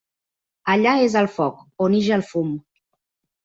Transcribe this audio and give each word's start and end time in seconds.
Allà 0.75 0.93
és 1.09 1.19
el 1.21 1.29
foc, 1.37 1.61
on 1.89 2.01
ix 2.01 2.11
el 2.19 2.27
fum. 2.33 2.53